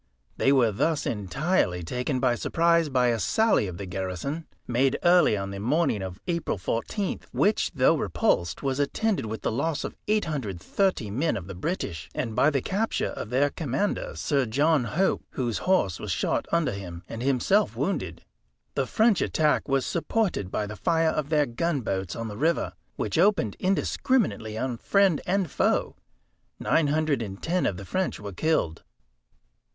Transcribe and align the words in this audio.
They 0.37 0.51
were 0.51 0.71
thus 0.71 1.05
entirely 1.05 1.83
taken 1.83 2.19
by 2.19 2.33
surprise 2.33 2.89
by 2.89 3.09
a 3.09 3.19
sally 3.19 3.67
of 3.67 3.77
the 3.77 3.85
garrison, 3.85 4.47
made 4.67 4.97
early 5.03 5.37
on 5.37 5.51
the 5.51 5.59
morning 5.59 6.01
of 6.01 6.19
April 6.25 6.57
14th; 6.57 7.25
which, 7.31 7.71
though 7.75 7.95
repulsed, 7.95 8.63
was 8.63 8.79
attended 8.79 9.27
with 9.27 9.43
the 9.43 9.51
loss 9.51 9.83
of 9.83 9.95
830 10.07 11.11
men 11.11 11.37
of 11.37 11.45
the 11.45 11.53
British, 11.53 12.09
and 12.15 12.35
by 12.35 12.49
the 12.49 12.63
capture 12.63 13.09
of 13.09 13.29
their 13.29 13.51
commander, 13.51 14.13
Sir 14.15 14.47
John 14.47 14.85
Hope, 14.85 15.23
whose 15.33 15.59
horse 15.69 15.99
was 15.99 16.09
shot 16.11 16.47
under 16.51 16.71
him, 16.71 17.03
and 17.07 17.21
himself 17.21 17.75
wounded. 17.75 18.23
The 18.73 18.87
French 18.87 19.21
attack 19.21 19.67
was 19.69 19.85
supported 19.85 20.49
by 20.49 20.65
the 20.65 20.75
fire 20.75 21.09
of 21.11 21.29
their 21.29 21.45
gunboats 21.45 22.15
on 22.15 22.27
the 22.27 22.37
river, 22.37 22.73
which 22.95 23.19
opened 23.19 23.55
indiscriminately 23.59 24.57
on 24.57 24.77
friend 24.77 25.21
and 25.27 25.51
foe. 25.51 25.95
Nine 26.59 26.87
hundred 26.87 27.21
and 27.21 27.39
ten 27.39 27.67
of 27.67 27.77
the 27.77 27.85
French 27.85 28.19
were 28.19 28.33
killed." 28.33 28.81